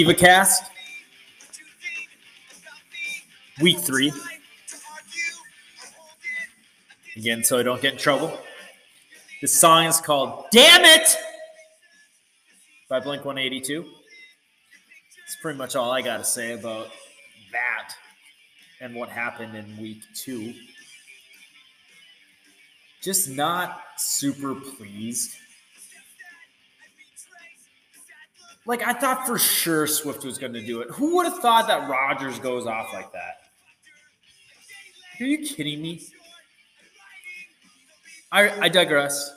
[0.00, 0.62] DivaCast,
[3.60, 4.10] week three.
[7.18, 8.32] Again, so I don't get in trouble.
[9.42, 11.18] This song is called Dammit
[12.88, 13.84] by Blink 182.
[15.26, 16.88] It's pretty much all I got to say about
[17.52, 17.92] that
[18.80, 20.54] and what happened in week two.
[23.02, 25.36] Just not super pleased.
[28.70, 30.90] Like, I thought for sure Swift was going to do it.
[30.90, 33.38] Who would have thought that Rodgers goes off like that?
[35.18, 36.00] Are you kidding me?
[38.30, 39.34] I, I digress.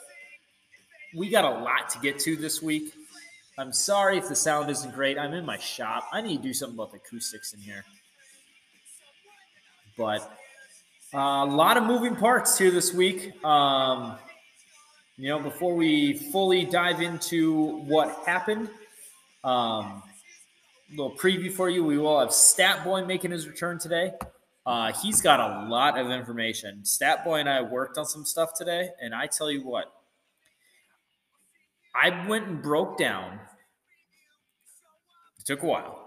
[1.15, 2.93] We got a lot to get to this week.
[3.57, 5.17] I'm sorry if the sound isn't great.
[5.17, 6.07] I'm in my shop.
[6.11, 7.83] I need to do something about the acoustics in here.
[9.97, 10.21] But
[11.11, 13.43] uh, a lot of moving parts here this week.
[13.43, 14.15] Um,
[15.17, 18.69] you know, before we fully dive into what happened,
[19.43, 20.03] um,
[20.91, 21.83] little preview for you.
[21.83, 24.13] We will have Stat Boy making his return today.
[24.65, 26.85] Uh, he's got a lot of information.
[26.85, 29.91] Stat Boy and I worked on some stuff today, and I tell you what,
[31.95, 33.39] I went and broke down.
[35.39, 35.99] It took a while,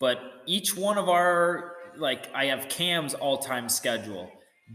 [0.00, 4.30] but each one of our like I have Cam's all-time schedule,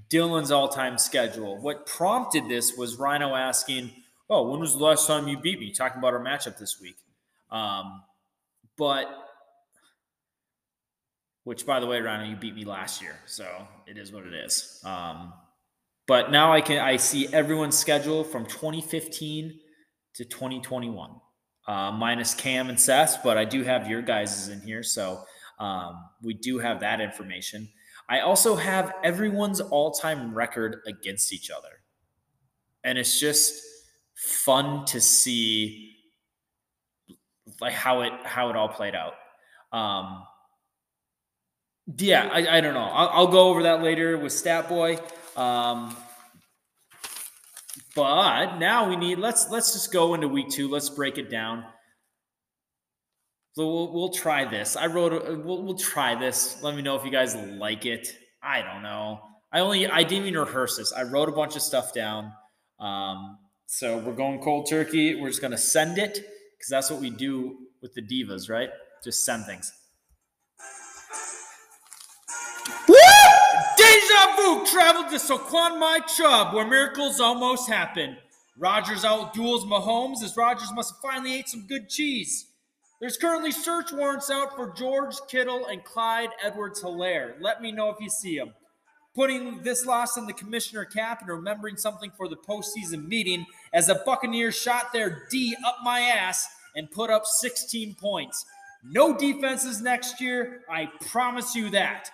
[0.09, 1.61] Dylan's all-time schedule.
[1.61, 3.91] What prompted this was Rhino asking,
[4.30, 6.95] "Oh, when was the last time you beat me?" Talking about our matchup this week.
[7.53, 8.01] Um,
[8.77, 9.07] but
[11.43, 13.45] which by the way, Rhino, you beat me last year, so
[13.85, 14.81] it is what it is.
[14.83, 15.33] Um,
[16.07, 19.59] but now I can I see everyone's schedule from 2015
[20.15, 21.11] to 2021,
[21.67, 25.23] uh, minus Cam and Seth, but I do have your guys' in here, so
[25.59, 27.69] um, we do have that information.
[28.09, 31.81] I also have everyone's all-time record against each other,
[32.83, 33.61] and it's just
[34.16, 35.82] fun to see
[37.63, 39.13] like how it how it all played out.
[39.72, 40.24] Um,
[41.97, 42.81] yeah, I, I don't know.
[42.81, 45.00] I'll, I'll, go over that later with Stat Boy.
[45.35, 45.96] Um,
[47.96, 50.69] but now we need let's let's just go into week two.
[50.69, 51.63] Let's break it down.
[53.53, 54.75] So we'll, we'll try this.
[54.75, 55.13] I wrote.
[55.13, 56.62] A, we'll, we'll try this.
[56.62, 58.07] Let me know if you guys like it.
[58.41, 59.22] I don't know.
[59.52, 60.91] I only I didn't even rehearse this.
[60.91, 62.34] I wrote a bunch of stuff down.
[62.79, 65.16] Um, so we're going cold turkey.
[65.16, 66.32] We're just gonna send it
[66.63, 68.69] because that's what we do with the divas, right?
[69.03, 69.74] Just send things.
[72.88, 72.96] Woo!
[73.75, 78.16] Deja vu traveled to Saquon My Chub, where miracles almost happen.
[78.57, 82.46] Rodgers outduels Mahomes as Rodgers must have finally ate some good cheese.
[83.02, 87.34] There's currently search warrants out for George Kittle and Clyde Edwards Helaire.
[87.41, 88.53] Let me know if you see them.
[89.13, 93.88] Putting this loss in the commissioner cap and remembering something for the postseason meeting as
[93.88, 98.45] the Buccaneers shot their D up my ass and put up 16 points.
[98.84, 102.09] No defenses next year, I promise you that.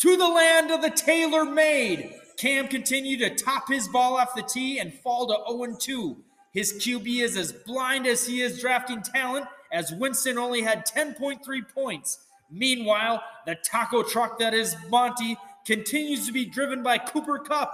[0.00, 2.14] To the land of the tailor made.
[2.36, 6.16] Cam continued to top his ball off the tee and fall to 0 2.
[6.52, 11.38] His QB is as blind as he is drafting talent, as Winston only had 10.3
[11.74, 12.18] points.
[12.50, 15.36] Meanwhile, the taco truck that is Monty
[15.66, 17.72] continues to be driven by Cooper Kupp.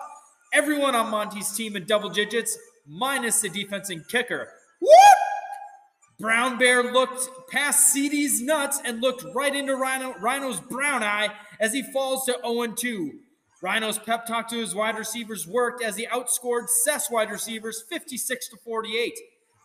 [0.52, 4.48] Everyone on Monty's team in double digits, minus the defense and kicker.
[4.80, 5.16] Whoop!
[6.18, 11.28] Brown Bear looked past CD's nuts and looked right into Rhino, Rhino's brown eye
[11.60, 13.18] as he falls to 0 2.
[13.62, 18.48] Rhino's pep talk to his wide receivers worked as he outscored Seth's wide receivers 56
[18.48, 19.18] to 48.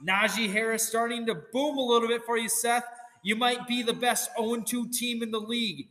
[0.06, 2.86] Najee Harris starting to boom a little bit for you, Seth.
[3.24, 5.88] You might be the best 0 2 team in the league.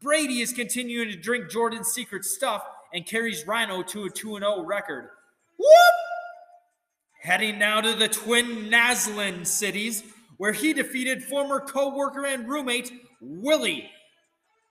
[0.00, 4.64] Brady is continuing to drink Jordan's secret stuff and carries Rhino to a 2 0
[4.64, 5.08] record.
[5.58, 6.11] Whoop!
[7.22, 10.02] Heading now to the Twin Naslin cities,
[10.38, 12.90] where he defeated former co worker and roommate
[13.20, 13.88] Willie.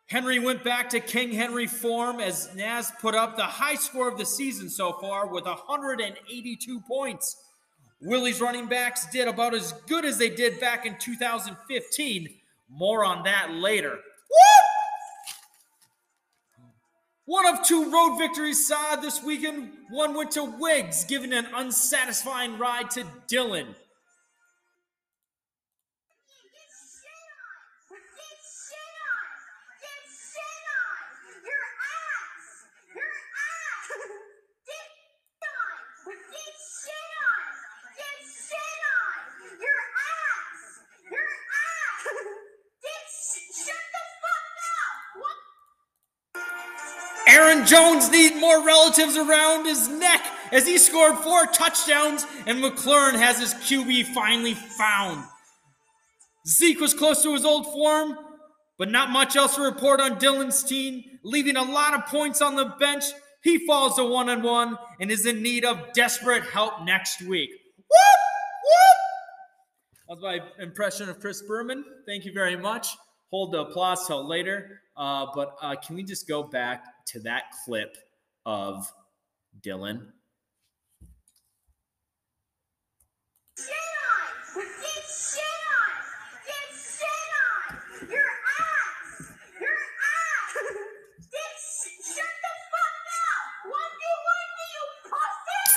[0.08, 4.18] Henry went back to King Henry form as Naz put up the high score of
[4.18, 7.38] the season so far with 182 points.
[8.02, 12.28] Willie's running backs did about as good as they did back in 2015.
[12.70, 14.00] More on that later.
[17.32, 19.70] One of two road victories saw this weekend.
[19.90, 23.68] One went to Wiggs, giving an unsatisfying ride to Dylan.
[47.32, 53.18] Aaron Jones needs more relatives around his neck as he scored four touchdowns and McLaurin
[53.18, 55.24] has his QB finally found.
[56.46, 58.18] Zeke was close to his old form,
[58.78, 62.58] but not much else to report on Dylan's team, leaving a lot of points on
[62.58, 63.06] the bench.
[63.44, 67.50] He falls to one and one and is in need of desperate help next week.
[67.78, 68.20] Whoop!
[70.10, 70.20] Whoop!
[70.22, 71.86] That's my impression of Chris Berman.
[72.06, 72.90] Thank you very much.
[73.30, 74.82] Hold the applause till later.
[75.02, 77.98] Uh, but uh, can we just go back to that clip
[78.46, 78.94] of
[79.60, 80.06] Dylan?
[83.58, 86.06] Shit on get shit on
[86.46, 87.82] get shit on
[88.12, 88.30] your
[88.62, 90.54] ass your ass
[91.32, 91.58] Git
[92.06, 95.74] the fuck down do one do you busted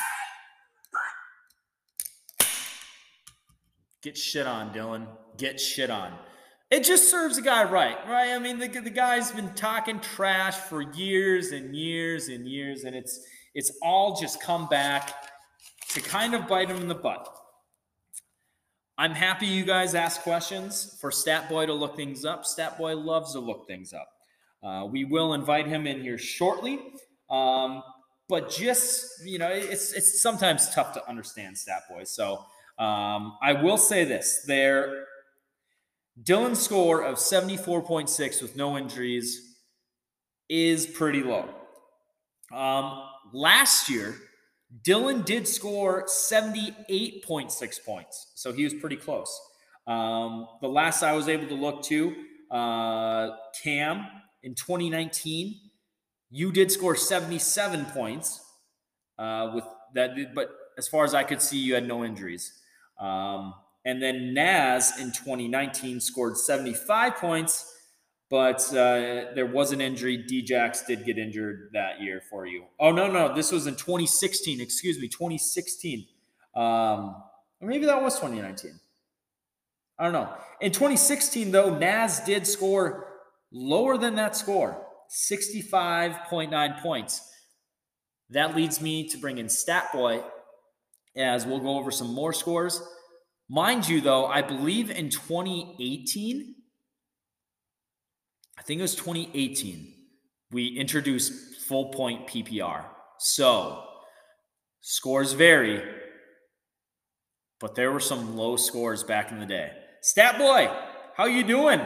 [4.03, 5.07] Get shit on, Dylan.
[5.39, 6.13] Get shit on.
[6.75, 8.33] It just serves the guy right, right?
[8.33, 12.97] I mean, the, the guy's been talking trash for years and years and years, and
[12.97, 13.25] it's
[13.55, 15.15] it's all just come back
[15.91, 17.29] to kind of bite him in the butt.
[18.99, 22.45] I'm happy you guys ask questions for Stat Boy to look things up.
[22.45, 24.09] Stat Boy loves to look things up.
[24.61, 26.81] Uh, we will invite him in here shortly.
[27.31, 27.85] Um,
[28.29, 32.03] but just you know, it's it's sometimes tough to understand Stat Boy.
[32.03, 32.45] So
[32.81, 35.07] um, I will say this: their
[36.23, 39.57] Dylan's score of 74.6 with no injuries
[40.49, 41.49] is pretty low.
[42.53, 43.03] Um,
[43.33, 44.15] last year,
[44.83, 49.41] Dylan did score 78.6 points, so he was pretty close.
[49.87, 52.15] Um, the last I was able to look to,
[52.51, 53.31] uh,
[53.63, 54.07] Cam
[54.43, 55.55] in 2019,
[56.31, 58.41] you did score 77 points
[59.19, 59.65] uh, with
[59.95, 62.53] that, but as far as I could see, you had no injuries.
[63.01, 63.55] Um,
[63.85, 67.71] and then Naz in 2019 scored 75 points,
[68.31, 70.19] but uh, there was an injury.
[70.19, 72.65] Djax did get injured that year for you.
[72.81, 73.35] Oh, no, no.
[73.35, 74.61] This was in 2016.
[74.61, 76.07] Excuse me, 2016.
[76.55, 77.23] Um,
[77.61, 78.81] or maybe that was 2019.
[79.99, 80.33] I don't know.
[80.61, 83.07] In 2016, though, Naz did score
[83.53, 87.31] lower than that score 65.9 points.
[88.31, 90.23] That leads me to bring in Stat Boy
[91.17, 92.83] as we'll go over some more scores.
[93.49, 96.55] Mind you, though, I believe in 2018,
[98.59, 99.93] I think it was 2018,
[100.51, 101.33] we introduced
[101.67, 102.85] full point PPR.
[103.19, 103.85] So
[104.81, 105.83] scores vary,
[107.61, 109.73] but there were some low scores back in the day.
[110.01, 110.71] Stat boy,
[111.17, 111.81] how you doing?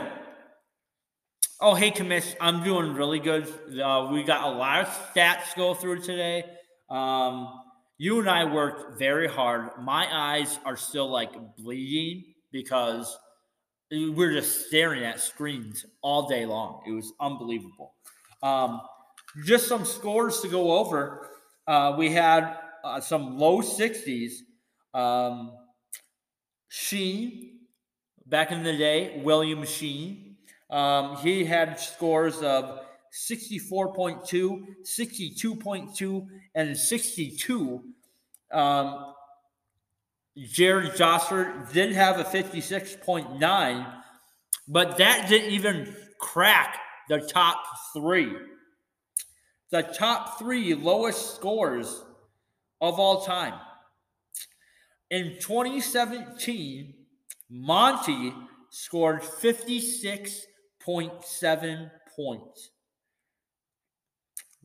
[1.61, 3.53] Oh, hey, commish, I'm doing really good.
[3.81, 6.45] Uh, we got a lot of stats go through today.
[6.89, 7.49] Um,
[7.99, 9.71] you and I worked very hard.
[9.81, 13.19] My eyes are still like bleeding because
[13.91, 16.83] we're just staring at screens all day long.
[16.87, 17.95] It was unbelievable.
[18.43, 18.81] Um,
[19.45, 21.29] just some scores to go over.
[21.67, 24.33] Uh, we had uh, some low 60s.
[24.95, 25.53] Um,
[26.69, 27.61] Sheen,
[28.27, 30.37] back in the day, William Sheen,
[30.71, 32.81] um, he had scores of
[33.13, 37.85] 64.2, 62.2, and 62.
[38.53, 39.15] Um,
[40.37, 43.95] Jared Josser did have a 56.9,
[44.69, 46.79] but that didn't even crack
[47.09, 48.37] the top three.
[49.71, 52.05] The top three lowest scores
[52.81, 53.55] of all time.
[55.11, 56.95] In 2017,
[57.51, 58.35] Monty
[58.71, 62.71] scored 56.7 points.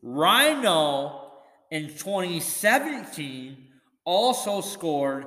[0.06, 1.30] Rhino
[1.70, 3.56] in 2017
[4.04, 5.24] also scored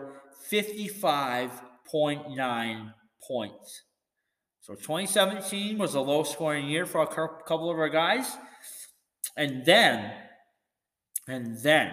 [0.51, 2.93] 55.9
[3.27, 3.81] points.
[4.61, 8.37] So 2017 was a low scoring year for a couple of our guys.
[9.35, 10.13] And then,
[11.27, 11.91] and then,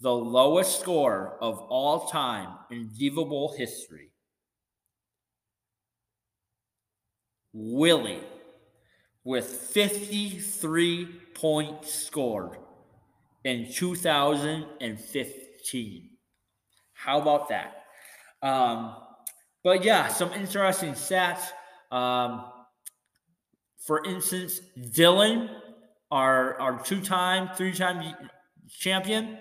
[0.00, 4.10] the lowest score of all time in Diva Bowl history.
[7.52, 8.24] Willie
[9.22, 12.58] with 53 points scored
[13.44, 16.10] in 2015.
[16.94, 17.84] How about that?
[18.42, 18.96] Um,
[19.62, 21.50] but yeah, some interesting stats.
[21.92, 22.46] Um,
[23.78, 25.48] for instance, Dylan,
[26.10, 28.16] our, our two time, three time
[28.68, 29.38] champion,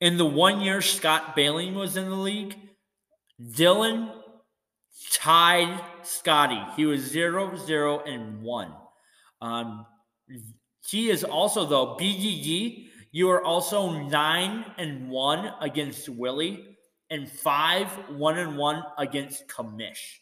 [0.00, 2.56] in the one year Scott Bailey was in the league,
[3.40, 4.12] Dylan
[5.12, 6.60] tied Scotty.
[6.76, 8.72] He was 0 0 and 1.
[9.42, 9.86] Um,
[10.86, 16.78] he is also, though, BGG, you are also 9 and 1 against Willie
[17.10, 20.18] and 5 1 and 1 against Commish.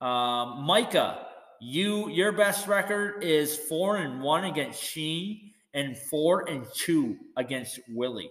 [0.00, 1.26] Um, Micah,
[1.60, 7.80] you your best record is 4 and 1 against Sheen and 4 and 2 against
[7.88, 8.30] Willie.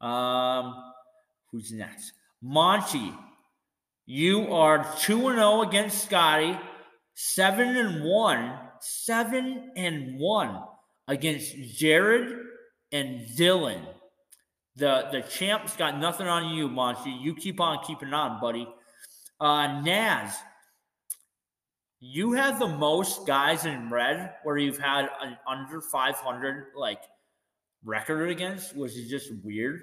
[0.00, 0.74] Um,
[1.50, 2.12] who's next?
[2.42, 3.12] Monty,
[4.04, 6.58] You are 2 and 0 against Scotty,
[7.14, 10.62] 7 and 1, 7 and 1
[11.08, 12.36] against Jared
[12.92, 13.82] and Dylan.
[14.76, 17.10] The the champs got nothing on you, Monty.
[17.10, 18.68] You keep on keeping on, buddy.
[19.40, 20.36] Uh Naz,
[22.00, 27.00] you have the most guys in red where you've had an under 500 like
[27.84, 29.80] record against, which is just weird.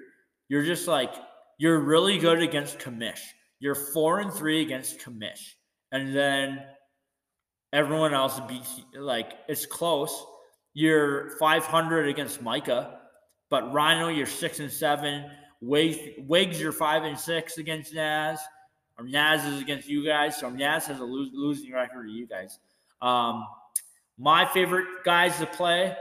[0.47, 1.13] You're just like
[1.57, 3.21] you're really good against Commish.
[3.59, 5.53] You're four and three against Commish,
[5.91, 6.63] and then
[7.73, 10.25] everyone else beats like it's close.
[10.73, 12.99] You're 500 against Micah,
[13.49, 15.25] but Rhino you're six and seven.
[15.61, 18.39] Wigs, you're five and six against Naz.
[18.97, 22.27] Or Naz is against you guys, so Naz has a lo- losing record to you
[22.27, 22.59] guys.
[23.01, 23.45] Um,
[24.19, 25.95] my favorite guys to play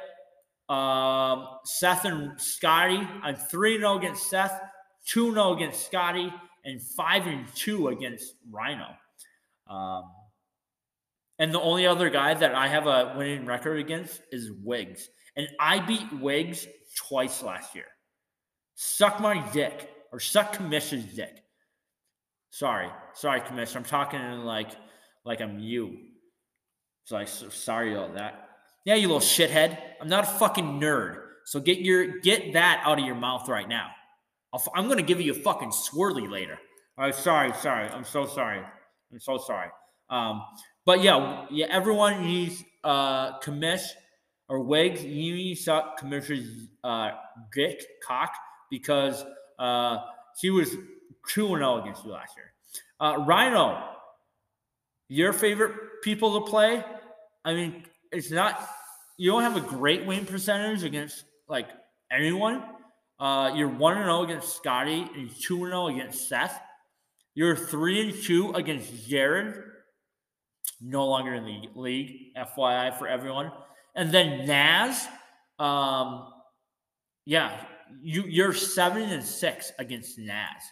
[0.68, 3.06] um, Seth and Scotty.
[3.22, 4.60] I'm 3 0 against Seth,
[5.06, 6.32] 2 0 against Scotty,
[6.64, 8.88] and 5 and 2 against Rhino.
[9.68, 10.04] Um,
[11.38, 15.08] and the only other guy that I have a winning record against is Wiggs.
[15.36, 17.86] And I beat Wiggs twice last year.
[18.74, 21.42] Suck my dick or suck Commish's dick.
[22.50, 23.74] Sorry, sorry, Commish.
[23.76, 24.70] I'm talking like
[25.24, 25.96] like I'm you.
[27.04, 28.48] So I so sorry about that.
[28.84, 29.78] Yeah, you little shithead.
[30.00, 31.18] I'm not a fucking nerd.
[31.44, 33.88] So get your get that out of your mouth right now.
[34.52, 36.58] i am gonna give you a fucking swirly later.
[36.98, 37.88] All right, sorry, sorry.
[37.88, 38.60] I'm so sorry.
[39.12, 39.68] I'm so sorry.
[40.10, 40.42] Um,
[40.84, 41.66] but yeah, yeah.
[41.70, 43.84] Everyone needs uh commish
[44.48, 45.04] or wigs.
[45.04, 47.10] You need to suck commissioner's uh
[47.52, 48.32] dick cock
[48.70, 49.24] because
[49.58, 49.98] uh
[50.40, 50.74] he was
[51.28, 52.52] two and zero oh against you last year.
[53.00, 53.82] Uh, Rhino,
[55.08, 56.84] your favorite people to play?
[57.44, 58.68] I mean, it's not
[59.16, 61.68] you don't have a great win percentage against like
[62.10, 62.62] anyone.
[63.18, 66.60] Uh, you're one and zero oh against Scotty and two and zero oh against Seth.
[67.34, 69.54] You're three and two against Jared.
[70.80, 73.52] No longer in the league, FYI for everyone.
[73.94, 75.06] And then Naz,
[75.58, 76.32] um,
[77.24, 77.64] yeah,
[78.02, 80.62] you you're seven and six against Naz.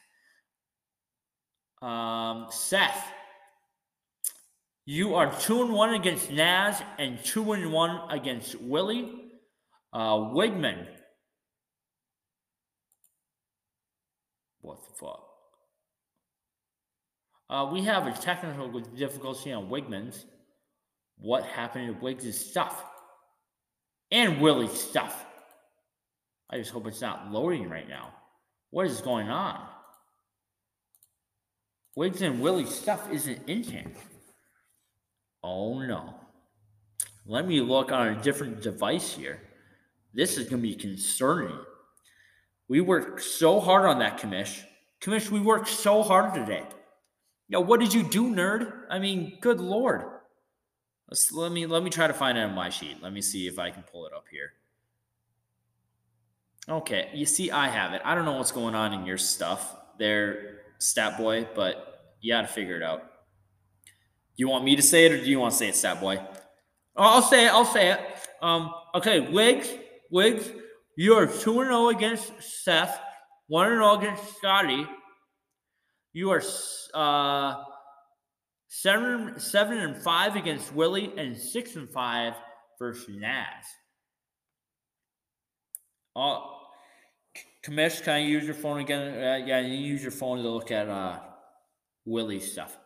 [1.83, 3.07] Um, Seth,
[4.87, 9.31] you are two and one against Naz and two and one against Willie.
[9.93, 10.87] Uh, Wigman.
[14.61, 15.30] What the fuck?
[17.51, 20.25] Uh, we have a technical difficulty on Wigman's.
[21.19, 22.85] What happened to Wiggs' stuff?
[24.13, 25.27] And Willie's stuff.
[26.49, 28.15] I just hope it's not loading right now.
[28.71, 29.61] What is going on?
[31.97, 33.91] Wiggs and Willie's stuff isn't in here.
[35.43, 36.15] Oh no.
[37.27, 39.41] Let me look on a different device here.
[40.15, 41.59] This is going to be concerning.
[42.69, 44.63] We worked so hard on that, Commish.
[45.01, 46.65] Commish, we worked so hard today.
[47.51, 48.85] Yo, what did you do, nerd?
[48.89, 50.05] I mean, good lord.
[51.11, 53.03] Let's, let me let me try to find it on my sheet.
[53.03, 54.53] Let me see if I can pull it up here.
[56.67, 58.01] Okay, you see, I have it.
[58.07, 62.43] I don't know what's going on in your stuff there, stat boy, but you got
[62.43, 63.11] to figure it out
[64.41, 66.17] you want me to say it or do you want to say it, Stat Boy?
[66.97, 67.49] Oh, I'll say it.
[67.49, 68.01] I'll say it.
[68.41, 69.69] Um, okay, Wiggs,
[70.11, 70.51] Wiggs,
[70.97, 72.99] you are 2 and 0 against Seth,
[73.49, 74.87] 1 and 0 against Scotty.
[76.13, 76.43] You are
[76.95, 77.63] uh,
[78.69, 82.33] 7, 7 and 5 against Willie and 6 and 5
[82.79, 83.65] versus Naz.
[86.17, 86.57] Oh,
[87.65, 89.23] Commish, can I use your phone again?
[89.23, 91.19] Uh, yeah, you use your phone to look at uh,
[92.05, 92.77] Willie's stuff.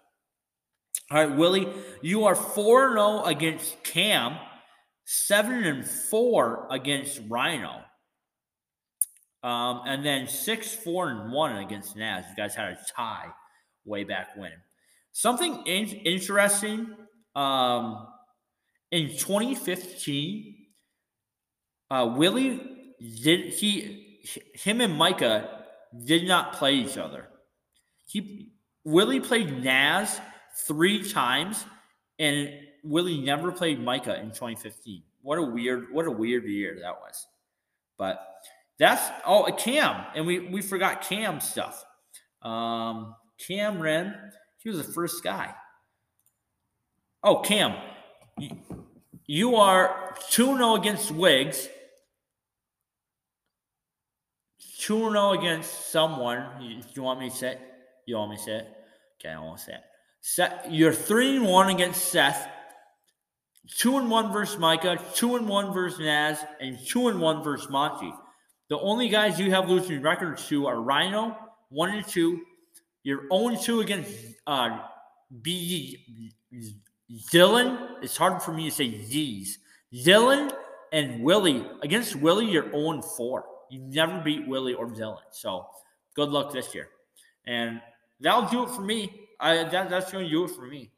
[1.11, 1.69] All right, Willie,
[2.03, 4.37] you are 4 0 against Cam,
[5.05, 7.84] 7 and 4 against Rhino.
[9.45, 12.25] Um, and then 6 4 and 1 against Naz.
[12.31, 13.29] You guys had a tie
[13.85, 14.53] way back when.
[15.13, 16.97] Something in- interesting
[17.37, 18.07] um,
[18.91, 20.57] in 2015,
[21.91, 22.89] uh, Willie
[23.23, 24.19] did he
[24.55, 25.65] him and Micah
[26.05, 27.29] did not play each other.
[28.07, 28.53] He
[28.85, 30.21] Willie played Naz
[30.67, 31.67] three times,
[32.19, 32.51] and
[32.83, 35.03] Willie never played Micah in 2015.
[35.23, 37.27] What a weird, what a weird year that was.
[37.99, 38.21] But
[38.79, 41.85] that's oh Cam, and we we forgot Cam stuff.
[42.43, 43.15] Um,
[43.47, 44.15] Cam Wren,
[44.59, 45.55] he was the first guy.
[47.23, 47.75] Oh, Cam,
[49.27, 51.69] you are 2 0 against Wiggs,
[54.81, 56.45] 2 0 against someone.
[56.61, 57.59] You, you want me to say?
[58.07, 58.67] You want me to say?
[59.21, 59.81] Okay, I won't say it.
[60.21, 62.49] Seth, you're three and one against Seth,
[63.79, 67.71] two and one versus Micah, two and one versus Naz, and two and one versus
[67.71, 68.13] Monty.
[68.69, 71.37] The only guys you have losing records to are Rhino,
[71.69, 72.43] one and two,
[73.03, 74.11] You're 0 2 against
[74.47, 74.79] uh,
[75.43, 76.33] B.
[77.33, 78.03] Dylan.
[78.03, 79.59] It's hard for me to say Z's.
[79.93, 80.53] Dylan
[80.93, 81.67] and Willie.
[81.83, 83.45] Against Willie, you're 0 4.
[83.71, 85.19] You never beat Willie or Dylan.
[85.31, 85.67] So
[86.15, 86.89] good luck this year.
[87.47, 87.81] And
[88.21, 89.29] that'll do it for me.
[89.41, 90.91] I that, that's going to do it for me.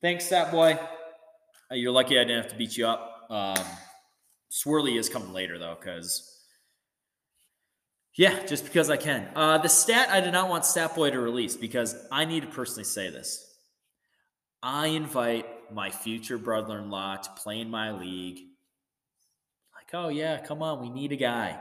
[0.00, 0.78] Thanks, that boy.
[1.70, 3.26] Uh, you're lucky I didn't have to beat you up.
[3.30, 3.64] Um,
[4.50, 6.41] Swirly is coming later though, because
[8.14, 9.28] yeah, just because I can.
[9.34, 12.84] Uh, the stat I did not want Statboy to release because I need to personally
[12.84, 13.48] say this.
[14.62, 18.38] I invite my future brother-in-law to play in my league.
[19.74, 21.58] Like, oh yeah, come on, we need a guy.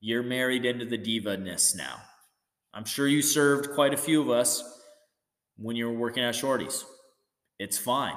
[0.00, 2.00] You're married into the diva-ness now.
[2.74, 4.62] I'm sure you served quite a few of us
[5.56, 6.84] when you were working at Shorty's.
[7.58, 8.16] It's fine.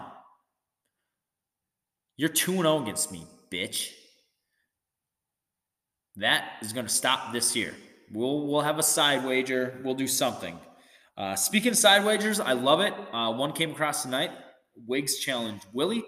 [2.18, 3.94] You're 2 0 against me, bitch.
[6.18, 7.74] That is going to stop this year.
[8.12, 9.80] We'll we'll have a side wager.
[9.84, 10.60] We'll do something.
[11.18, 12.94] Uh, speaking of side wagers, I love it.
[13.14, 14.32] Uh, one came across tonight.
[14.88, 16.04] Wigs challenge Willie.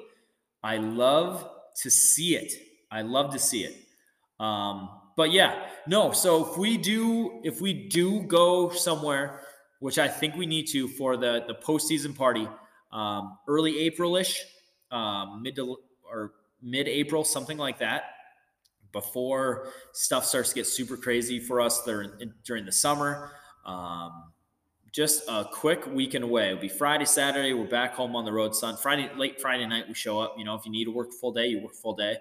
[0.61, 1.49] I love
[1.81, 2.51] to see it.
[2.91, 3.75] I love to see it.
[4.43, 6.11] Um, but yeah, no.
[6.11, 9.41] So if we do, if we do go somewhere,
[9.79, 12.47] which I think we need to for the the postseason party,
[12.91, 14.37] um, early Aprilish,
[14.91, 18.03] um, mid to or mid April, something like that
[18.93, 23.31] before stuff starts to get super crazy for us there during the summer.
[23.65, 24.31] Um,
[24.93, 26.49] just a quick weekend away.
[26.49, 27.51] It'll be Friday, Saturday.
[27.53, 28.55] We're back home on the road.
[28.55, 30.35] Sun Friday, late Friday night, we show up.
[30.37, 32.17] You know, if you need to work full day, you work full day.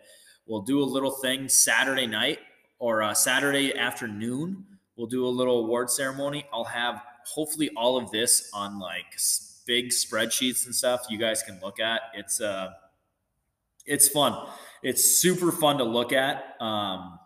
[0.46, 2.38] We'll do a little thing Saturday night
[2.78, 4.64] or uh, Saturday afternoon.
[4.96, 6.46] We'll do a little award ceremony.
[6.52, 9.18] I'll have hopefully all of this on like
[9.66, 12.00] big spreadsheets and stuff you guys can look at.
[12.14, 12.70] It's uh,
[13.84, 14.48] it's fun
[14.82, 16.60] it's super fun to look at.
[16.60, 17.18] Um,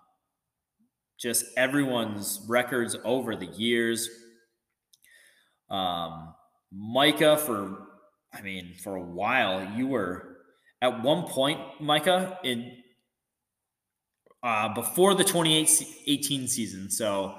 [1.19, 4.09] just everyone's records over the years.
[5.71, 6.35] Um,
[6.73, 7.87] Micah, for
[8.33, 10.37] I mean, for a while, you were
[10.83, 12.71] at one point, Micah, in
[14.43, 16.91] uh, before the 2018 season.
[16.91, 17.35] So,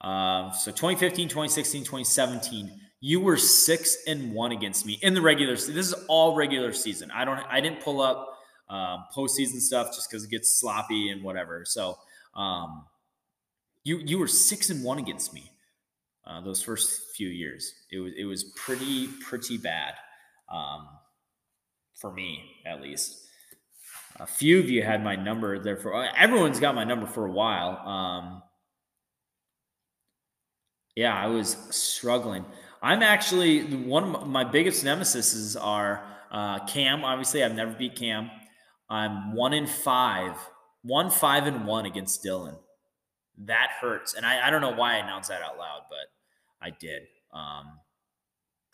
[0.00, 5.56] uh, so 2015, 2016, 2017, you were six and one against me in the regular.
[5.56, 5.74] season.
[5.74, 7.10] This is all regular season.
[7.12, 7.38] I don't.
[7.48, 8.33] I didn't pull up
[8.68, 11.64] um, postseason stuff just because it gets sloppy and whatever.
[11.64, 11.98] So
[12.34, 12.84] um,
[13.84, 15.50] you you were six and one against me
[16.26, 17.74] uh, those first few years.
[17.92, 19.94] It was it was pretty pretty bad
[20.52, 20.88] um,
[21.94, 23.20] for me at least.
[24.20, 27.32] A few of you had my number there for everyone's got my number for a
[27.32, 27.76] while.
[27.86, 28.42] Um,
[30.94, 32.44] yeah, I was struggling.
[32.80, 37.04] I'm actually one of my biggest nemesis are uh, Cam.
[37.04, 38.30] Obviously, I've never beat Cam.
[38.88, 40.36] I'm one in five,
[40.82, 42.56] one five and one against Dylan.
[43.38, 46.06] That hurts, and I, I don't know why I announced that out loud, but
[46.64, 47.02] I did.
[47.32, 47.78] Um,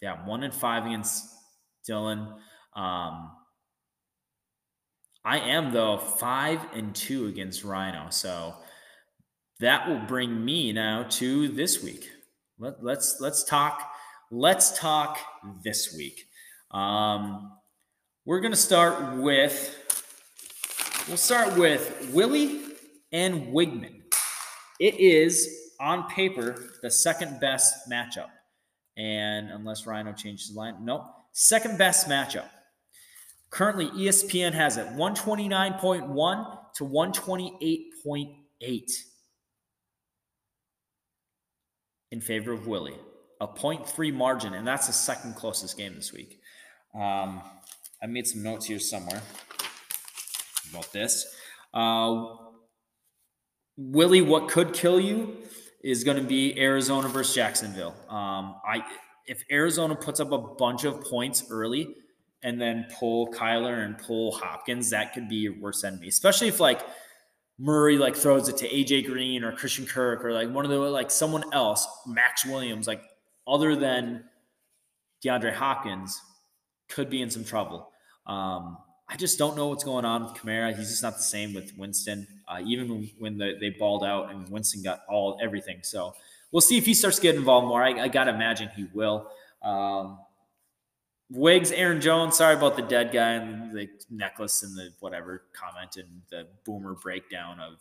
[0.03, 1.27] yeah, one in five against
[1.89, 2.35] Dylan.
[2.75, 3.31] Um,
[5.25, 8.55] I am though five and two against Rhino, so
[9.61, 12.11] that will bring me now to this week.
[12.59, 13.91] Let, let's let's talk.
[14.31, 15.19] Let's talk
[15.65, 16.27] this week.
[16.71, 17.53] Um,
[18.25, 19.77] we're gonna start with
[21.11, 22.61] We'll start with Willie
[23.11, 24.03] and Wigman.
[24.79, 28.29] It is on paper the second best matchup.
[28.97, 31.03] And unless Rhino changes his line, nope.
[31.33, 32.45] Second best matchup.
[33.51, 38.91] Currently, ESPN has it 129.1 to 128.8
[42.13, 42.99] in favor of Willie.
[43.41, 46.41] A 0.3 margin, and that's the second closest game this week.
[46.95, 47.43] Um,
[48.01, 49.23] I made some notes here somewhere
[50.71, 51.27] about this.
[51.73, 52.27] Uh,
[53.77, 55.37] Willie, what could kill you
[55.83, 57.95] is going to be Arizona versus Jacksonville.
[58.09, 58.85] Um, I
[59.27, 61.95] if Arizona puts up a bunch of points early
[62.43, 66.09] and then pull Kyler and pull Hopkins, that could be your worst enemy.
[66.09, 66.81] Especially if like
[67.59, 70.79] Murray like throws it to AJ Green or Christian Kirk or like one of the
[70.79, 73.03] like someone else, Maxx Williams, like
[73.47, 74.25] other than
[75.25, 76.21] DeAndre Hopkins,
[76.89, 77.91] could be in some trouble.
[78.27, 78.79] Um,
[79.11, 80.75] I just don't know what's going on with Kamara.
[80.77, 82.29] He's just not the same with Winston.
[82.47, 85.81] Uh, even when the, they balled out and Winston got all everything.
[85.83, 86.15] So
[86.53, 87.83] we'll see if he starts getting involved more.
[87.83, 89.29] I, I gotta imagine he will.
[89.63, 90.21] Um,
[91.29, 92.37] Wiggs, Aaron Jones.
[92.37, 96.95] Sorry about the dead guy and the necklace and the whatever comment and the boomer
[96.95, 97.79] breakdown of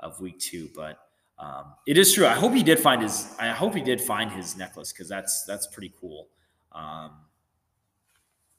[0.00, 0.98] of week two, but.
[1.38, 2.26] Um, it is true.
[2.26, 3.34] I hope he did find his.
[3.38, 6.28] I hope he did find his necklace because that's that's pretty cool.
[6.72, 7.10] Um,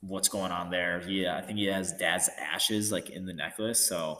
[0.02, 1.00] what's going on there.
[1.00, 3.88] He, I think he has dad's ashes like in the necklace.
[3.88, 4.20] So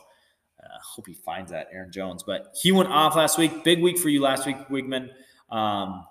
[0.62, 2.24] uh, hope he finds that Aaron Jones.
[2.24, 3.64] But he went off last week.
[3.64, 5.10] Big week for you last week, Wigman.
[5.50, 6.06] Um,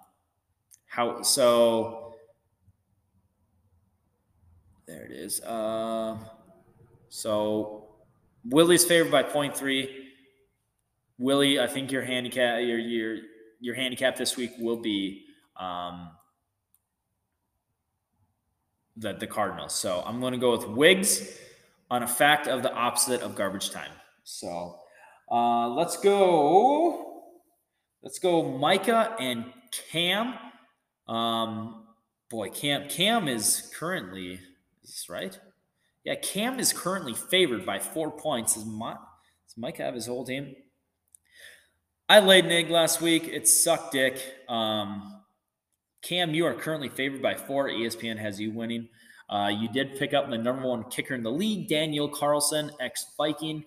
[0.87, 2.14] how so
[4.87, 5.40] there it is.
[5.42, 6.16] Uh,
[7.09, 7.96] so
[8.44, 9.88] Willie's favored by 0.3.
[11.18, 13.16] Willie, I think your handicap your your
[13.61, 15.24] your handicap this week will be
[15.59, 16.11] um,
[18.96, 19.74] the the Cardinals.
[19.74, 21.38] So I'm going to go with Wiggs
[21.90, 23.90] on a fact of the opposite of garbage time.
[24.24, 24.78] So
[25.30, 27.22] uh, let's go.
[28.02, 29.46] Let's go, Micah and
[29.90, 30.35] Cam.
[31.09, 31.87] Um,
[32.30, 34.40] boy, Cam Cam is currently
[34.87, 35.38] is this right?
[36.04, 38.54] Yeah, Cam is currently favored by four points.
[38.54, 38.96] Does, My,
[39.56, 40.54] Micah have his whole team?
[42.09, 43.26] I laid an egg last week.
[43.26, 44.22] It sucked dick.
[44.48, 45.15] Um,
[46.06, 47.68] Cam, you are currently favored by four.
[47.68, 48.88] ESPN has you winning.
[49.28, 53.06] Uh, you did pick up the number one kicker in the league, Daniel Carlson, ex
[53.16, 53.64] Viking.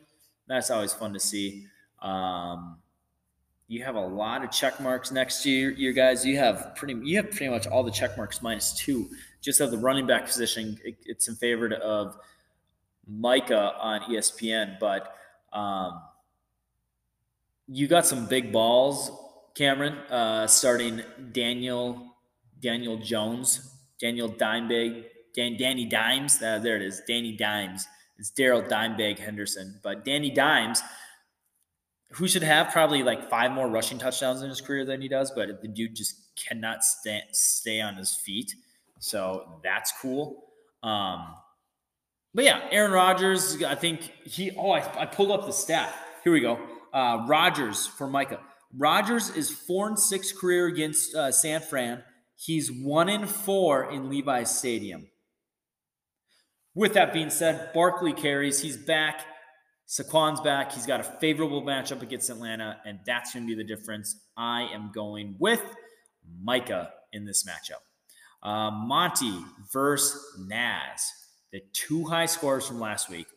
[0.47, 1.67] That's always fun to see.
[2.02, 2.78] Um,
[3.67, 6.25] you have a lot of check marks next year, you guys.
[6.25, 9.10] You have pretty, you have pretty much all the check marks minus two.
[9.41, 12.15] Just of the running back position, it, it's in favor of
[13.06, 15.13] Micah on ESPN, but
[15.52, 16.02] um,
[17.67, 19.12] you got some big balls,
[19.56, 19.95] Cameron.
[20.10, 21.02] Uh, starting
[21.34, 22.09] Daniel
[22.62, 26.41] Daniel Jones, Daniel Dimebag, Dan, Danny Dimes.
[26.41, 27.88] Uh, there it is, Danny Dimes.
[28.17, 30.82] It's Daryl Dimebag Henderson, but Danny Dimes,
[32.12, 35.32] who should have probably like five more rushing touchdowns in his career than he does,
[35.32, 38.54] but the dude just cannot stay stay on his feet.
[39.00, 40.43] So that's cool.
[40.84, 41.36] Um,
[42.34, 44.52] but yeah, Aaron Rodgers, I think he.
[44.52, 45.93] Oh, I, I pulled up the stat.
[46.24, 46.60] Here we go.
[46.93, 48.39] Uh, Rodgers for Micah.
[48.78, 52.04] Rodgers is four and six career against uh, San Fran.
[52.41, 55.08] He's one in four in Levi's Stadium.
[56.73, 58.62] With that being said, Barkley carries.
[58.62, 59.25] He's back.
[59.89, 60.71] Saquon's back.
[60.71, 64.15] He's got a favorable matchup against Atlanta, and that's going to be the difference.
[64.38, 65.62] I am going with
[66.41, 67.82] Micah in this matchup.
[68.41, 69.38] Uh, Monty
[69.73, 71.12] versus Naz,
[71.52, 73.28] the two high scores from last week.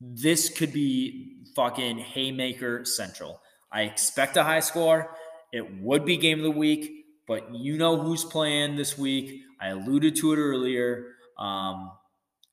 [0.00, 3.42] This could be fucking haymaker central.
[3.70, 5.14] I expect a high score.
[5.52, 7.01] It would be game of the week,
[7.32, 9.40] but you know who's playing this week.
[9.58, 11.14] I alluded to it earlier.
[11.38, 11.90] Um,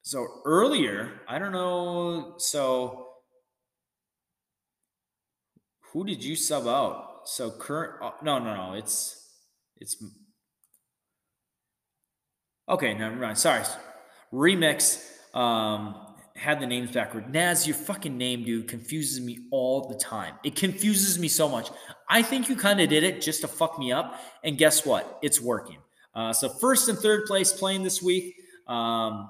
[0.03, 2.35] so earlier, I don't know.
[2.37, 3.07] So
[5.91, 7.23] who did you sub out?
[7.25, 7.95] So current?
[8.01, 8.73] Oh, no, no, no.
[8.73, 9.21] It's
[9.75, 10.01] it's
[12.69, 12.93] okay.
[12.93, 13.37] Never mind.
[13.37, 13.63] Sorry.
[14.31, 15.03] Remix.
[15.35, 16.08] Um,
[16.39, 17.31] had the names backward.
[17.31, 20.35] Naz, your fucking name, dude, confuses me all the time.
[20.43, 21.69] It confuses me so much.
[22.09, 24.19] I think you kind of did it just to fuck me up.
[24.43, 25.19] And guess what?
[25.21, 25.77] It's working.
[26.15, 28.35] Uh, so first and third place playing this week.
[28.67, 29.29] Um,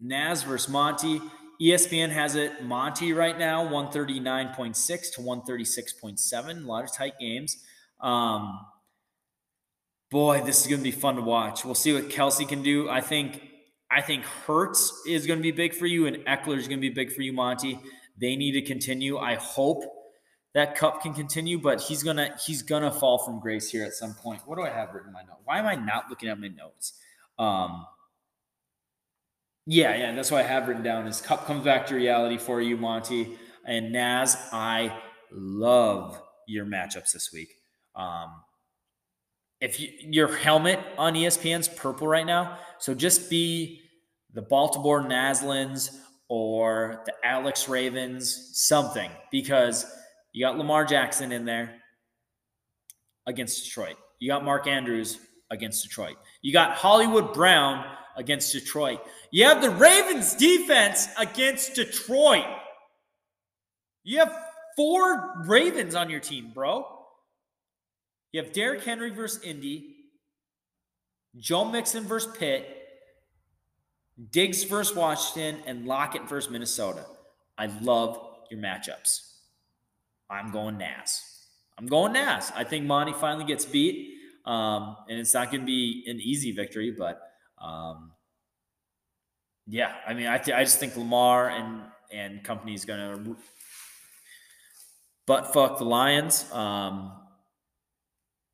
[0.00, 1.20] Naz versus Monty.
[1.60, 6.64] ESPN has it Monty right now, 139.6 to 136.7.
[6.64, 7.64] A lot of tight games.
[8.00, 8.60] Um,
[10.10, 11.64] boy, this is going to be fun to watch.
[11.64, 12.88] We'll see what Kelce can do.
[12.88, 13.51] I think
[13.92, 16.88] I think Hurts is going to be big for you, and Ekeler is going to
[16.88, 17.78] be big for you, Monty.
[18.18, 19.18] They need to continue.
[19.18, 19.84] I hope
[20.54, 24.14] that Kupp can continue, but he's gonna he's gonna fall from grace here at some
[24.14, 24.42] point.
[24.44, 25.38] What do I have written in my note?
[25.44, 26.94] Why am I not looking at my notes?
[27.38, 27.86] Um,
[29.66, 31.06] yeah, yeah, that's what I have written down.
[31.06, 34.36] Is Kupp comes back to reality for you, Monty and Naz.
[34.52, 34.96] I
[35.30, 37.54] love your matchups this week.
[37.94, 38.32] Um,
[39.60, 43.81] if you, your helmet on ESPN's purple right now, so just be
[44.34, 49.84] the Baltimore Naslins or the Alex Ravens, something, because
[50.32, 51.74] you got Lamar Jackson in there
[53.26, 53.96] against Detroit.
[54.18, 55.18] You got Mark Andrews
[55.50, 56.16] against Detroit.
[56.40, 57.84] You got Hollywood Brown
[58.16, 59.00] against Detroit.
[59.30, 62.46] You have the Ravens defense against Detroit.
[64.04, 64.34] You have
[64.76, 66.86] four Ravens on your team, bro.
[68.32, 69.96] You have Derrick Henry versus Indy,
[71.36, 72.81] Joe Mixon versus Pitt,
[74.30, 77.04] Diggs versus Washington, and Lockett versus Minnesota.
[77.58, 78.18] I love
[78.50, 79.32] your matchups.
[80.30, 81.22] I'm going Naz.
[81.78, 82.52] I'm going Naz.
[82.54, 86.52] I think Monty finally gets beat, um, and it's not going to be an easy
[86.52, 87.20] victory, but
[87.60, 88.12] um,
[89.66, 91.82] yeah, I mean, I, th- I just think Lamar and
[92.12, 93.36] and company is going to
[95.26, 96.50] butt fuck the Lions.
[96.52, 97.12] Um,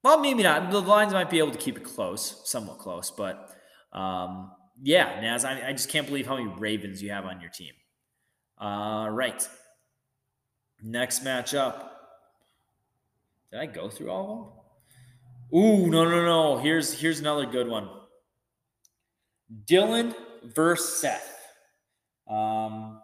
[0.04, 0.70] well, maybe not.
[0.70, 3.50] The Lions might be able to keep it close, somewhat close, but
[3.92, 7.50] um, yeah, Naz, I, I, just can't believe how many Ravens you have on your
[7.50, 7.72] team.
[8.58, 9.46] All right.
[10.82, 11.88] Next matchup.
[13.50, 15.60] Did I go through all of them?
[15.60, 16.58] Ooh, no, no, no.
[16.58, 17.88] Here's here's another good one.
[19.64, 20.14] Dylan
[20.44, 21.34] versus Seth.
[22.28, 23.00] Um,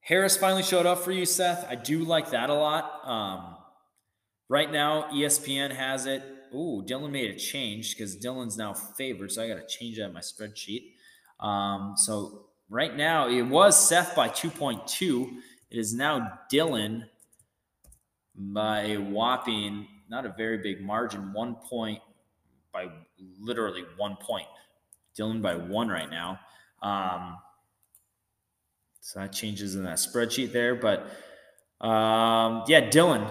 [0.00, 1.66] Harris finally showed up for you, Seth.
[1.68, 3.08] I do like that a lot.
[3.08, 3.56] Um,
[4.52, 6.22] Right now, ESPN has it.
[6.54, 10.06] Ooh, Dylan made a change because Dylan's now favored, so I got to change that
[10.06, 10.92] in my spreadsheet.
[11.40, 15.36] Um, so right now, it was Seth by 2.2.
[15.70, 17.04] It is now Dylan
[18.34, 22.00] by a whopping, not a very big margin, one point
[22.72, 22.88] by
[23.40, 24.46] literally one point.
[25.18, 26.40] Dylan by one right now.
[26.82, 27.36] Um,
[29.00, 30.74] so that changes in that spreadsheet there.
[30.74, 31.00] But
[31.86, 33.28] um, yeah, Dylan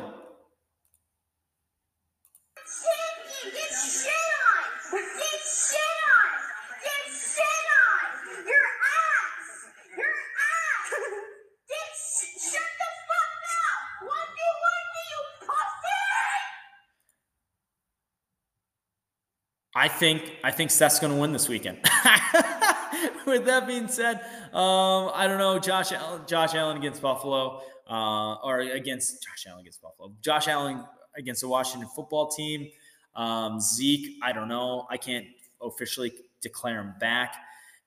[19.82, 21.80] I think I think Seth's going to win this weekend.
[23.26, 24.18] With that being said,
[24.54, 29.62] um, I don't know Josh Allen, Josh Allen against Buffalo, uh, or against Josh Allen
[29.62, 30.14] against Buffalo.
[30.22, 30.86] Josh Allen
[31.18, 32.70] against the Washington football team.
[33.16, 34.86] Um, Zeke, I don't know.
[34.92, 35.26] I can't
[35.60, 36.12] officially
[36.44, 37.34] declare him back.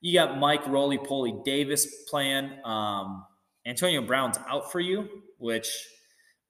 [0.00, 2.50] You got Mike Roly Poly Davis playing.
[2.64, 3.24] Um,
[3.64, 5.68] Antonio Brown's out for you, which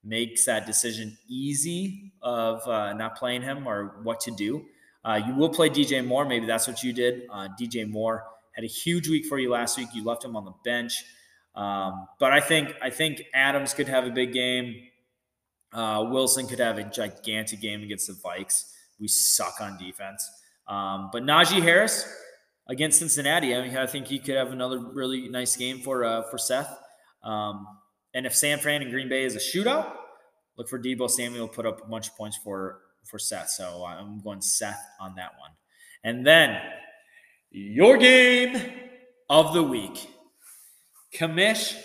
[0.03, 4.65] makes that decision easy of uh, not playing him or what to do.
[5.05, 6.25] Uh, you will play DJ Moore.
[6.25, 7.23] Maybe that's what you did.
[7.31, 9.88] Uh, DJ Moore had a huge week for you last week.
[9.93, 11.05] You left him on the bench,
[11.55, 14.75] um, but I think I think Adams could have a big game.
[15.73, 18.73] Uh, Wilson could have a gigantic game against the Vikes.
[18.99, 20.31] We suck on defense,
[20.69, 22.07] um, but Najee Harris
[22.69, 23.55] against Cincinnati.
[23.55, 26.75] I mean, I think he could have another really nice game for uh, for Seth.
[27.23, 27.67] Um,
[28.14, 29.93] and if San Fran and Green Bay is a shootout,
[30.57, 33.51] look for Deebo Samuel put up a bunch of points for for Seth.
[33.51, 35.51] So I'm going Seth on that one.
[36.03, 36.61] And then
[37.51, 38.61] your game
[39.31, 40.11] of the week.
[41.14, 41.77] Commish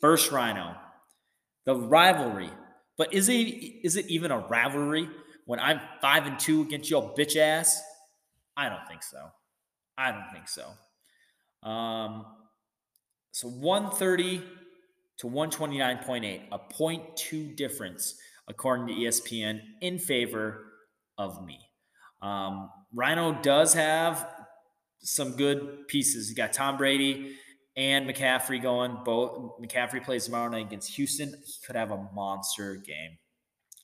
[0.00, 0.76] versus Rhino.
[1.64, 2.50] The rivalry.
[2.96, 5.08] But is it is it even a rivalry
[5.46, 7.82] when I'm five and two against your bitch ass?
[8.56, 9.18] I don't think so.
[9.96, 11.68] I don't think so.
[11.68, 12.26] Um,
[13.32, 14.42] so 130
[15.18, 18.14] to 129.8, a 0.2 difference
[18.48, 20.64] according to ESPN, in favor
[21.16, 21.60] of me.
[22.22, 24.26] Um, Rhino does have
[25.00, 26.28] some good pieces.
[26.28, 27.36] You got Tom Brady
[27.76, 28.98] and McCaffrey going.
[29.04, 31.28] Both McCaffrey plays tomorrow night against Houston.
[31.28, 33.18] He could have a monster game.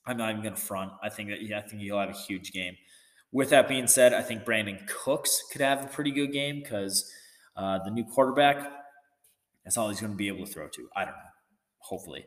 [0.07, 0.93] I'm not even going to front.
[1.03, 2.77] I think that yeah, I think he'll have a huge game.
[3.33, 7.11] With that being said, I think Brandin Cooks could have a pretty good game because
[7.57, 8.71] uh, the new quarterback.
[9.65, 10.89] That's all he's going to be able to throw to.
[10.95, 11.31] I don't know.
[11.79, 12.27] Hopefully.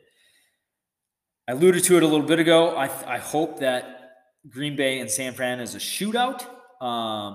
[1.50, 2.76] I alluded to it a little bit ago.
[2.76, 4.16] I, I hope that
[4.50, 6.46] Green Bay and San Fran is a shootout
[6.80, 7.32] because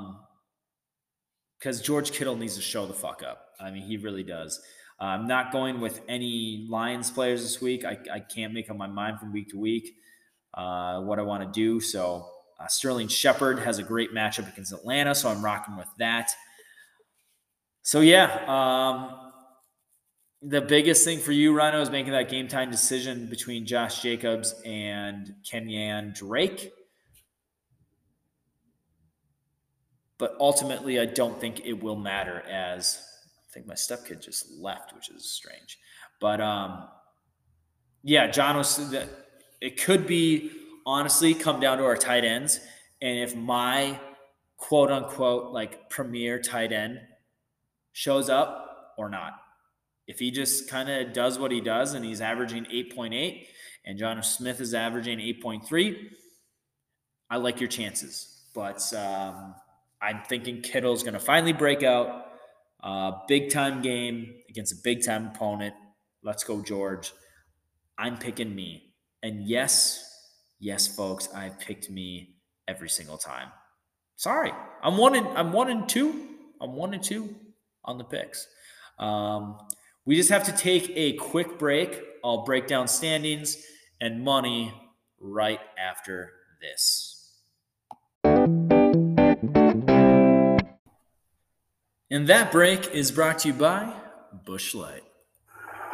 [1.78, 3.46] um, George Kittle needs to show the fuck up.
[3.58, 4.60] I mean, he really does.
[5.00, 7.86] I'm not going with any Lions players this week.
[7.86, 9.96] I, I can't make up my mind from week to week
[10.52, 11.80] uh, what I want to do.
[11.80, 12.28] So
[12.60, 16.30] uh, Sterling Shepard has a great matchup against Atlanta, so I'm rocking with that.
[17.82, 19.21] So yeah, um,
[20.42, 24.54] the biggest thing for you, Rhino, is making that game time decision between Josh Jacobs
[24.64, 26.72] and Kenyan Drake.
[30.18, 33.00] But ultimately, I don't think it will matter as
[33.48, 35.78] I think my stepkid just left, which is strange.
[36.20, 36.88] But um,
[38.02, 38.94] yeah, John was
[39.60, 40.50] it could be
[40.84, 42.60] honestly come down to our tight ends.
[43.00, 43.98] And if my
[44.56, 47.00] quote unquote like premier tight end
[47.92, 49.41] shows up or not
[50.06, 53.46] if he just kind of does what he does and he's averaging 8.8
[53.86, 56.08] and Jonnu Smith is averaging 8.3,
[57.30, 58.42] I like your chances.
[58.54, 59.54] But um,
[60.00, 62.26] I'm thinking Kittle's going to finally break out.
[62.82, 65.74] Uh, big time game against a big time opponent.
[66.22, 67.12] Let's go, George.
[67.96, 68.94] I'm picking me.
[69.22, 70.04] And yes,
[70.58, 72.36] yes, folks, I've picked me
[72.66, 73.48] every single time.
[74.16, 76.28] Sorry, I'm one and I'm one and two.
[76.60, 77.34] I'm one and two
[77.84, 78.46] on the picks.
[78.98, 79.58] Um,
[80.04, 82.00] we just have to take a quick break.
[82.24, 83.64] I'll break down standings
[84.00, 84.74] and money
[85.20, 87.18] right after this.
[92.10, 93.92] And that break is brought to you by
[94.44, 95.02] Busch Light.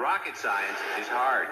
[0.00, 1.48] Rocket science is hard.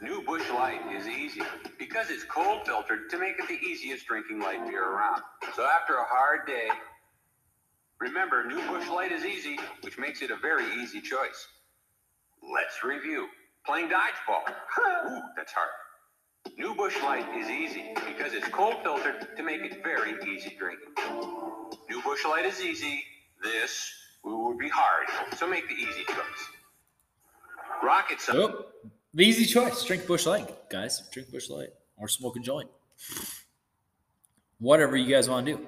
[0.00, 1.42] New Busch Light is easy
[1.78, 5.22] because it's cold filtered to make it the easiest drinking light beer around.
[5.54, 6.68] So after a hard day,
[8.00, 11.46] remember New Busch Light is easy, which makes it a very easy choice.
[12.42, 13.28] Let's review.
[13.66, 14.42] Playing dodgeball.
[15.10, 15.68] Ooh, that's hard.
[16.56, 20.88] New Busch Light is easy because it's cold filtered to make it very easy drinking.
[21.90, 23.02] New Busch Light is easy.
[23.42, 23.92] This
[24.24, 26.16] would be hard, so make the easy choice.
[27.82, 28.40] Rocket science.
[28.52, 28.66] Oh,
[29.14, 29.84] the easy choice.
[29.84, 31.02] Drink Busch Light, guys.
[31.12, 31.68] Drink Busch Light.
[31.96, 32.68] or smoke a joint.
[34.58, 35.66] Whatever you guys want to do.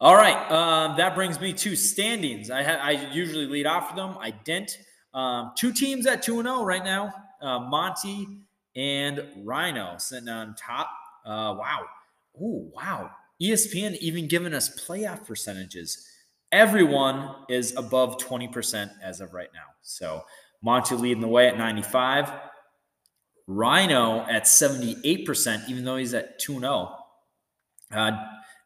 [0.00, 2.50] All right, um, that brings me to standings.
[2.50, 4.16] I ha- I usually lead off for them.
[4.18, 4.78] I didn't.
[5.12, 7.12] Um, two teams at two and zero oh right now.
[7.40, 8.26] Uh, Monty
[8.76, 10.90] and Rhino sitting on top.
[11.24, 11.80] Uh, wow.
[12.40, 13.10] Oh wow.
[13.42, 16.06] ESPN even giving us playoff percentages.
[16.52, 19.60] Everyone is above 20% as of right now.
[19.82, 20.24] So
[20.62, 22.30] Monty leading the way at 95.
[23.46, 26.94] Rhino at 78%, even though he's at 2 0.
[27.92, 28.12] Uh,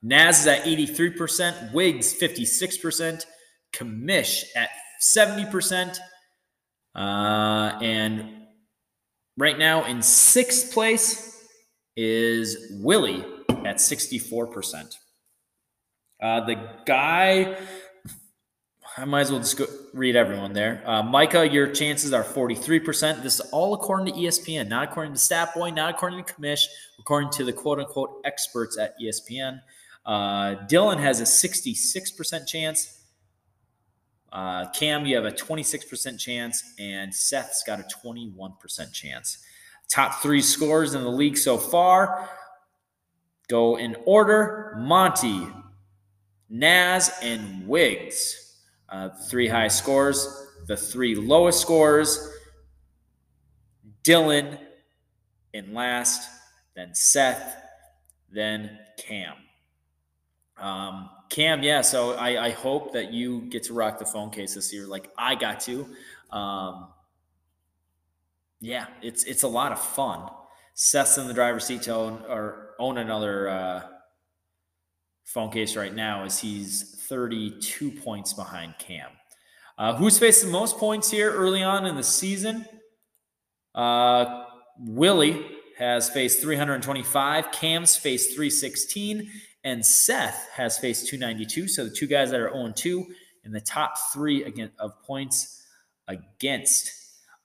[0.02, 3.24] Naz is at 83%, Wiggs 56%,
[3.72, 4.68] Commish at
[5.00, 5.98] 70%.
[6.94, 8.46] Uh, and
[9.37, 11.42] right now in sixth place
[11.96, 13.24] is Willie
[13.64, 14.96] at 64%.
[16.22, 17.57] Uh, the guy,
[18.96, 20.83] I might as well just go read everyone there.
[20.87, 23.22] Uh, Micah, your chances are 43%.
[23.22, 26.64] This is all according to ESPN, not according to Statboy, not according to Commish,
[26.98, 29.61] according to the quote unquote experts at ESPN.
[30.07, 33.04] Uh, Dylan has a 66% chance.
[34.35, 39.38] Uh, Cam, you have a 26% chance, and Seth's got a 21% chance.
[39.88, 42.29] Top three scores in the league so far
[43.49, 45.47] go in order Monty,
[46.51, 48.62] Naz, and Wiggs.
[48.88, 50.47] Uh, three high scores.
[50.66, 52.29] The three lowest scores
[54.03, 54.59] Dylan
[55.53, 56.29] in last,
[56.75, 57.57] then Seth,
[58.31, 59.35] then Cam.
[60.59, 61.80] Um, Cam, yeah.
[61.80, 65.10] So I, I, hope that you get to rock the phone case this year, like
[65.18, 65.87] I got to.
[66.30, 66.88] Um,
[68.60, 70.28] yeah, it's it's a lot of fun.
[70.74, 73.82] Seth's in the driver's seat to own or own another uh,
[75.24, 79.10] phone case right now, as he's 32 points behind Cam.
[79.76, 82.64] Uh, who's faced the most points here early on in the season?
[83.74, 84.44] Uh,
[84.78, 85.44] Willie
[85.78, 87.50] has faced 325.
[87.52, 89.28] Cam's faced 316.
[89.64, 91.68] And Seth has faced 292.
[91.68, 93.07] So the two guys that are 0 2
[93.44, 95.62] in the top three again of points
[96.07, 96.92] against.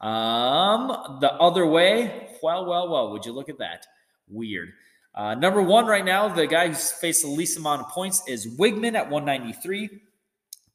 [0.01, 3.85] Um, the other way, well, well, well, would you look at that?
[4.27, 4.73] Weird.
[5.13, 8.57] Uh, number one right now, the guy who's faced the least amount of points is
[8.57, 9.89] Wigman at 193.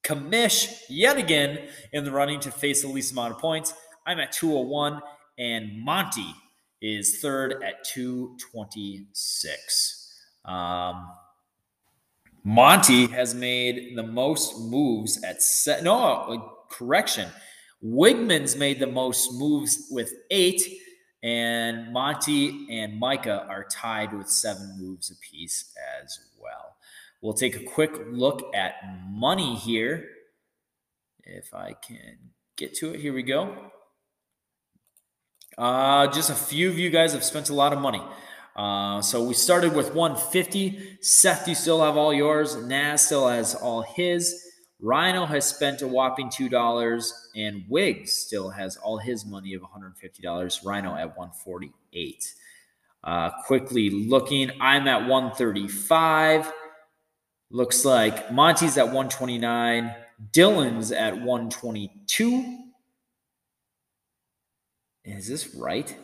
[0.02, 3.72] Commish, yet again, in the running to face the least amount of points.
[4.07, 5.00] I'm at 201,
[5.38, 6.35] and Monty
[6.83, 10.12] is third at 226.
[10.44, 11.09] Um,
[12.44, 15.83] Monty has made the most moves at set.
[15.83, 17.30] No, correction.
[17.83, 20.62] Wigman's made the most moves with eight,
[21.22, 26.76] and Monty and Micah are tied with seven moves apiece as well.
[27.22, 28.74] We'll take a quick look at
[29.09, 30.07] money here.
[31.22, 32.18] If I can
[32.57, 33.70] get to it, here we go.
[35.57, 38.02] Uh, just a few of you guys have spent a lot of money.
[38.56, 40.98] Uh, so we started with 150.
[41.00, 42.56] Seth, you still have all yours.
[42.56, 44.52] Naz still has all his.
[44.80, 50.64] Rhino has spent a whopping $2, and Wiggs still has all his money of $150.
[50.64, 52.34] Rhino at 148.
[53.02, 56.52] Uh, quickly looking, I'm at 135.
[57.50, 59.94] Looks like Monty's at 129.
[60.32, 62.58] Dylan's at 122.
[65.04, 65.94] Is this right?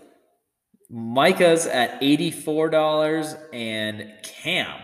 [0.90, 4.80] Micah's at $84 and Cam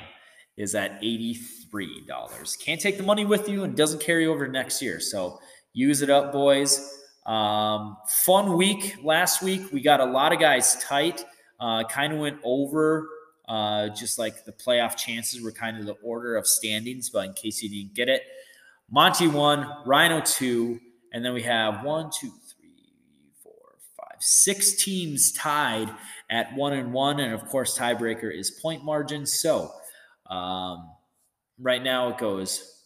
[0.56, 2.64] is at $83.
[2.64, 5.00] Can't take the money with you and doesn't carry over next year.
[5.00, 5.40] So
[5.72, 7.02] use it up, boys.
[7.26, 9.72] Um, fun week last week.
[9.72, 11.24] We got a lot of guys tight.
[11.58, 13.08] Uh, kind of went over
[13.48, 17.32] uh, just like the playoff chances were kind of the order of standings, but in
[17.32, 18.22] case you didn't get it,
[18.90, 20.78] Monty one, Rhino two,
[21.12, 22.30] and then we have one, two,
[24.26, 25.88] Six teams tied
[26.28, 29.24] at one and one, and of course, tiebreaker is point margin.
[29.24, 29.70] So,
[30.28, 30.90] um,
[31.60, 32.82] right now it goes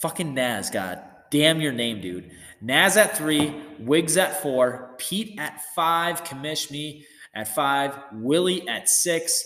[0.00, 0.70] fucking Naz.
[0.70, 2.30] God damn your name, dude.
[2.60, 7.04] Naz at three, Wiggs at four, Pete at five, Commish me
[7.34, 9.44] at five, Willie at six,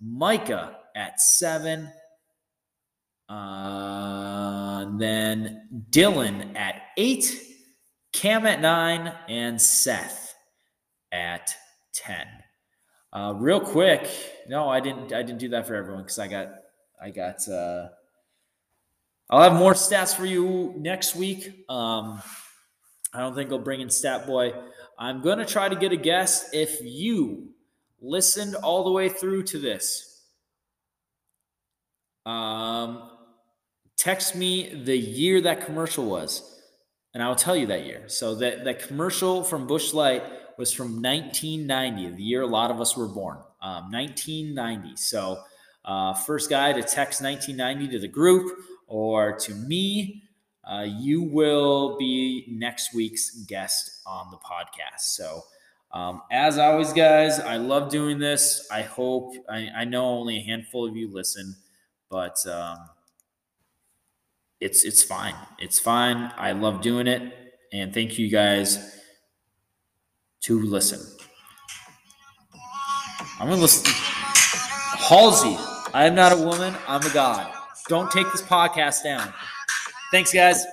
[0.00, 1.90] Micah at seven,
[3.28, 7.51] uh, then Dylan at eight.
[8.12, 10.34] Cam at nine, and Seth
[11.10, 11.54] at
[11.94, 12.26] 10.
[13.12, 14.08] Uh, real quick,
[14.48, 15.12] no, I didn't.
[15.12, 16.48] I didn't do that for everyone because I got,
[17.00, 17.46] I got.
[17.48, 17.88] Uh,
[19.28, 21.64] I'll have more stats for you next week.
[21.68, 22.22] Um,
[23.12, 24.52] I don't think I'll bring in Stat Boy.
[24.98, 27.48] I'm gonna try to get a guess if you
[28.00, 30.22] listened all the way through to this.
[32.24, 33.10] Um,
[33.96, 36.61] text me the year that commercial was
[37.14, 38.04] and I'll tell you that year.
[38.08, 40.22] So that that commercial from Busch Light
[40.58, 44.96] was from 1990, the year a lot of us were born, um, 1990.
[44.96, 45.42] So,
[45.84, 50.22] uh, first guy to text 1990 to the group or to me,
[50.64, 55.00] uh, you will be next week's guest on the podcast.
[55.00, 55.42] So,
[55.90, 58.66] um, as always, guys, I love doing this.
[58.70, 61.56] I hope, I, I know only a handful of you listen,
[62.08, 62.78] but um,
[64.62, 65.34] it's it's fine.
[65.58, 66.32] It's fine.
[66.36, 67.22] I love doing it,
[67.72, 68.78] and thank you guys
[70.42, 71.00] to listen.
[73.40, 73.92] I'm gonna listen.
[75.08, 75.56] Halsey,
[75.92, 76.74] I am not a woman.
[76.86, 77.52] I'm a god.
[77.88, 79.32] Don't take this podcast down.
[80.12, 80.64] Thanks, guys.